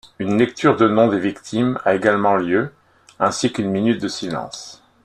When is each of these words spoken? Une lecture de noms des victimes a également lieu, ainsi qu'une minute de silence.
Une 0.17 0.39
lecture 0.39 0.75
de 0.77 0.87
noms 0.87 1.09
des 1.09 1.19
victimes 1.19 1.77
a 1.85 1.93
également 1.93 2.35
lieu, 2.35 2.73
ainsi 3.19 3.53
qu'une 3.53 3.69
minute 3.69 4.01
de 4.01 4.07
silence. 4.07 4.81